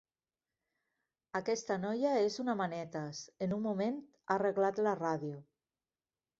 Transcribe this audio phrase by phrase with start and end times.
[1.39, 5.41] Aquesta noia és una manetes: en un moment ha arreglat la ràdio.